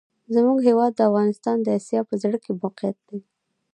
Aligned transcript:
زموږ 0.33 0.57
هېواد 0.67 1.03
افغانستان 1.09 1.57
د 1.61 1.67
آسیا 1.79 2.01
په 2.09 2.15
زړه 2.23 2.37
کي 2.43 2.51
موقیعت 2.61 2.97
لري. 3.07 3.19